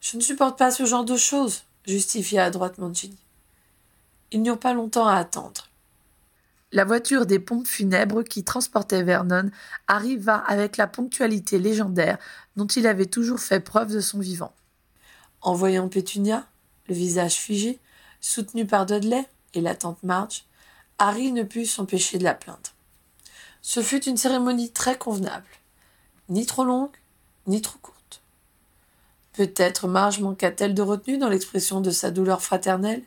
[0.00, 3.16] Je ne supporte pas ce genre de choses, justifia adroitement Ginny.
[4.32, 5.68] Ils n'eurent pas longtemps à attendre.
[6.72, 9.50] La voiture des pompes funèbres qui transportait Vernon
[9.86, 12.18] arriva avec la ponctualité légendaire
[12.56, 14.52] dont il avait toujours fait preuve de son vivant.
[15.42, 16.44] En voyant Pétunia,
[16.88, 17.78] le visage figé,
[18.20, 19.24] soutenu par Dudley
[19.54, 20.44] et la tante Marge,
[20.98, 22.74] Harry ne put s'empêcher de la plaindre.
[23.62, 25.46] Ce fut une cérémonie très convenable,
[26.28, 26.96] ni trop longue,
[27.46, 28.22] ni trop courte.
[29.34, 33.02] Peut-être Marge manqua-t-elle de retenue dans l'expression de sa douleur fraternelle,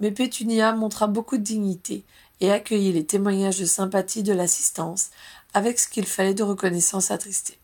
[0.00, 2.04] mais Pétunia montra beaucoup de dignité
[2.40, 5.10] et accueillit les témoignages de sympathie de l'assistance
[5.54, 7.58] avec ce qu'il fallait de reconnaissance attristée.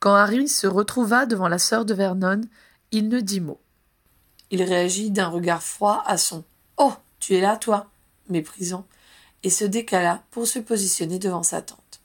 [0.00, 2.42] Quand Harry se retrouva devant la sœur de Vernon,
[2.92, 3.60] il ne dit mot.
[4.50, 6.44] Il réagit d'un regard froid à son
[6.76, 7.90] Oh, tu es là, toi
[8.28, 8.86] méprisant,
[9.42, 12.00] et se décala pour se positionner devant sa tante.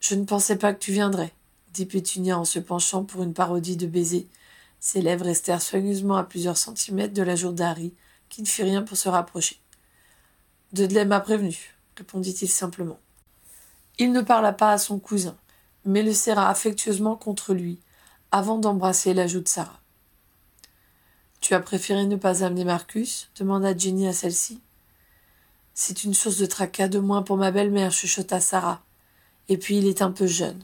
[0.00, 1.32] Je ne pensais pas que tu viendrais,
[1.72, 4.28] dit Pétunia en se penchant pour une parodie de baiser.
[4.78, 7.92] Ses lèvres restèrent soigneusement à plusieurs centimètres de la joue d'Harry,
[8.28, 9.59] qui ne fit rien pour se rapprocher.
[10.72, 13.00] Dudley m'a prévenu, répondit-il simplement.
[13.98, 15.36] Il ne parla pas à son cousin,
[15.84, 17.80] mais le serra affectueusement contre lui,
[18.30, 19.80] avant d'embrasser la joue de Sarah.
[21.40, 23.30] Tu as préféré ne pas amener Marcus?
[23.36, 24.60] demanda Jenny à celle-ci.
[25.74, 28.82] C'est une source de tracas de moins pour ma belle-mère, chuchota Sarah.
[29.48, 30.62] Et puis il est un peu jeune.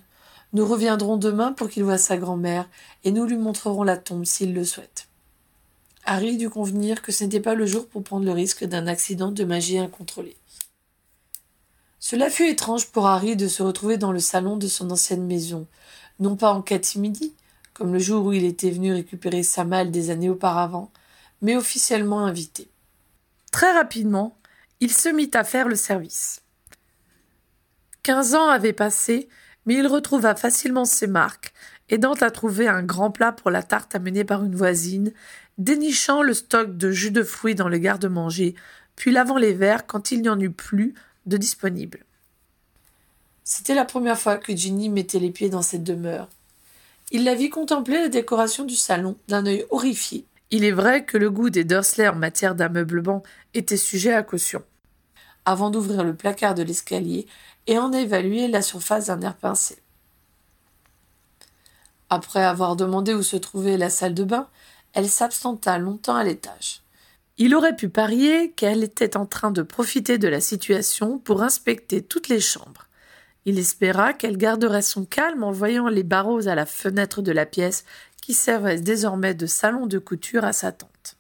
[0.53, 2.69] Nous reviendrons demain pour qu'il voie sa grand-mère,
[3.03, 5.09] et nous lui montrerons la tombe s'il le souhaite.
[6.07, 9.33] Harry dut convenir que ce n'était pas le jour pour prendre le risque d'un accident
[9.33, 10.37] de magie incontrôlé.
[11.99, 15.67] Cela fut étrange pour Harry de se retrouver dans le salon de son ancienne maison,
[16.21, 17.35] non pas en catimidie,
[17.75, 20.93] comme le jour où il était venu récupérer sa malle des années auparavant,
[21.43, 22.71] mais officiellement invité.
[23.51, 24.39] Très rapidement,
[24.79, 26.43] il se mit à faire le service.
[28.05, 29.29] Quinze ans avaient passé,
[29.65, 31.53] mais il retrouva facilement ses marques,
[31.89, 35.13] aidant à trouver un grand plat pour la tarte amenée par une voisine,
[35.59, 38.55] dénichant le stock de jus de fruits dans le garde-manger,
[38.95, 40.95] puis lavant les verres quand il n'y en eut plus
[41.27, 42.05] de disponibles.
[43.45, 46.29] C'était la première fois que Ginny mettait les pieds dans cette demeure.
[47.13, 50.27] Il la vit contempler la décoration du salon d'un œil horrifié.
[50.51, 53.23] Il est vrai que le goût des Dursley en matière d'ameublement
[53.55, 54.63] était sujet à caution.
[55.45, 57.27] Avant d'ouvrir le placard de l'escalier
[57.69, 59.79] et en évaluer la surface d'un air pincé.
[62.11, 64.49] Après avoir demandé où se trouvait la salle de bain,
[64.97, 66.81] elle s'absenta longtemps à l'étage.
[67.37, 72.01] Il aurait pu parier qu'elle était en train de profiter de la situation pour inspecter
[72.01, 72.87] toutes les chambres.
[73.45, 77.45] Il espéra qu'elle garderait son calme en voyant les barreaux à la fenêtre de la
[77.45, 77.85] pièce
[78.23, 81.17] qui servait désormais de salon de couture à sa tante.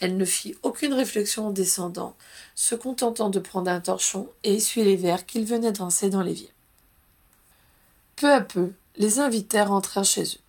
[0.00, 2.16] Elle ne fit aucune réflexion en descendant,
[2.56, 6.22] se contentant de prendre un torchon et essuyer les verres qu'il venait de rincer dans
[6.22, 6.50] l'évier.
[8.16, 10.45] Peu à peu, les invités rentrèrent chez eux.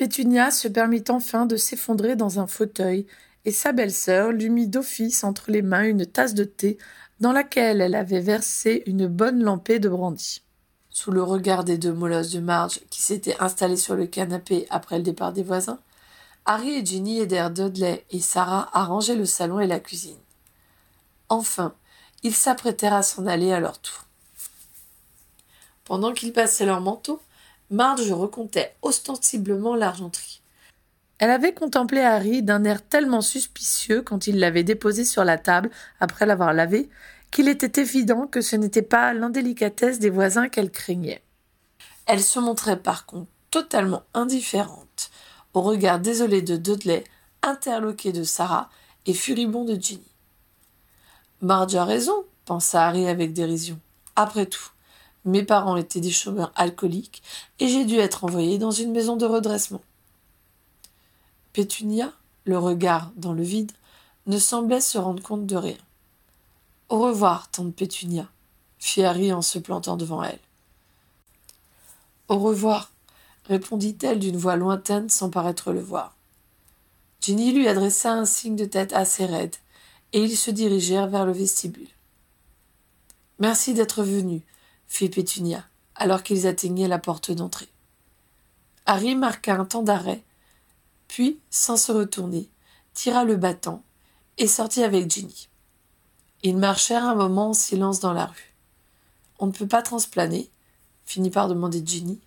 [0.00, 3.06] Pétunia se permit enfin de s'effondrer dans un fauteuil,
[3.44, 6.78] et sa belle-sœur lui mit d'office entre les mains une tasse de thé
[7.20, 10.42] dans laquelle elle avait versé une bonne lampée de brandy.
[10.88, 14.96] Sous le regard des deux molosses de Marge qui s'étaient installés sur le canapé après
[14.96, 15.80] le départ des voisins,
[16.46, 20.16] Harry et Ginny aidèrent Dudley et Sarah à ranger le salon et la cuisine.
[21.28, 21.74] Enfin,
[22.22, 24.06] ils s'apprêtèrent à s'en aller à leur tour.
[25.84, 27.20] Pendant qu'ils passaient leur manteau,
[27.70, 30.42] Marge recomptait ostensiblement l'argenterie.
[31.18, 35.70] Elle avait contemplé Harry d'un air tellement suspicieux quand il l'avait déposé sur la table
[36.00, 36.88] après l'avoir lavé
[37.30, 41.22] qu'il était évident que ce n'était pas l'indélicatesse des voisins qu'elle craignait.
[42.06, 45.10] Elle se montrait par contre totalement indifférente
[45.54, 47.04] au regard désolé de Dudley,
[47.42, 48.68] interloqué de Sarah
[49.06, 50.02] et furibond de Ginny.
[51.40, 53.78] Marge a raison, pensa Harry avec dérision.
[54.16, 54.70] Après tout,
[55.24, 57.22] mes parents étaient des chômeurs alcooliques
[57.58, 59.82] et j'ai dû être envoyé dans une maison de redressement.
[61.52, 62.12] Pétunia,
[62.44, 63.72] le regard dans le vide,
[64.26, 65.76] ne semblait se rendre compte de rien.
[66.88, 68.28] Au revoir, tante Pétunia,
[68.78, 70.38] fit Harry en se plantant devant elle.
[72.28, 72.92] Au revoir,
[73.46, 76.14] répondit-elle d'une voix lointaine sans paraître le voir.
[77.20, 79.56] Jenny lui adressa un signe de tête assez raide,
[80.12, 81.88] et ils se dirigèrent vers le vestibule.
[83.38, 84.42] Merci d'être venu,
[84.90, 85.64] fit Pétunia,
[85.94, 87.68] alors qu'ils atteignaient la porte d'entrée.
[88.84, 90.22] Harry marqua un temps d'arrêt,
[91.08, 92.50] puis, sans se retourner,
[92.92, 93.82] tira le battant
[94.36, 95.48] et sortit avec Ginny.
[96.42, 98.54] Ils marchèrent un moment en silence dans la rue.
[99.38, 100.50] On ne peut pas transplaner,
[101.04, 102.20] finit par demander Ginny.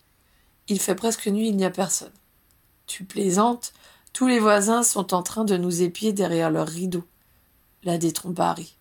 [0.68, 2.12] Il fait presque nuit, il n'y a personne.
[2.88, 3.74] Tu plaisantes,
[4.14, 7.06] tous les voisins sont en train de nous épier derrière leurs rideaux.
[7.84, 8.76] La détrompa Harry.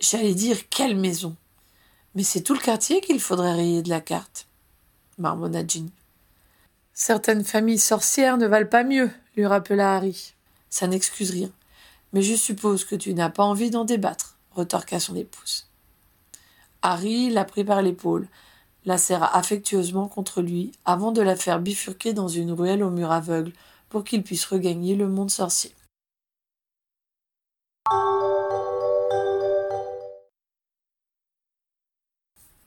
[0.00, 1.36] J'allais dire quelle maison.
[2.16, 4.46] Mais c'est tout le quartier qu'il faudrait rayer de la carte,
[5.18, 5.92] marmonna Ginny.
[6.94, 10.34] Certaines familles sorcières ne valent pas mieux, lui rappela Harry.
[10.70, 11.50] Ça n'excuse rien.
[12.14, 15.66] Mais je suppose que tu n'as pas envie d'en débattre retorqua son épouse.
[16.80, 18.28] Harry la prit par l'épaule,
[18.86, 23.12] la serra affectueusement contre lui, avant de la faire bifurquer dans une ruelle au mur
[23.12, 23.52] aveugle
[23.90, 25.74] pour qu'il puisse regagner le monde sorcier.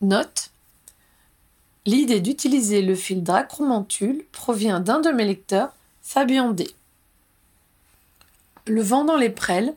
[0.02, 0.52] Note
[1.86, 6.70] L'idée d'utiliser le fil Dracromantule provient d'un de mes lecteurs, Fabien D.
[8.66, 9.74] Le vent dans les prêles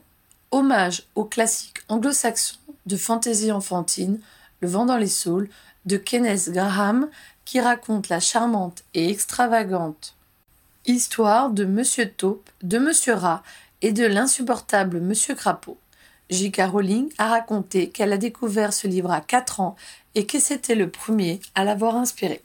[0.51, 4.19] Hommage au classique anglo-saxon de fantaisie enfantine,
[4.59, 5.49] Le vent dans les saules,
[5.85, 7.09] de Kenneth Graham,
[7.43, 10.15] qui raconte la charmante et extravagante
[10.85, 13.43] histoire de Monsieur Taupe, de Monsieur Rat
[13.81, 15.77] et de l'insupportable Monsieur Crapaud.
[16.29, 16.61] J.K.
[16.71, 19.75] Rowling a raconté qu'elle a découvert ce livre à quatre ans
[20.15, 22.41] et que c'était le premier à l'avoir inspiré.